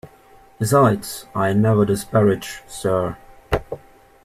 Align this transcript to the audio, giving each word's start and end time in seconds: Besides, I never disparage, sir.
Besides, 0.57 1.27
I 1.35 1.53
never 1.53 1.85
disparage, 1.85 2.63
sir. 2.65 3.17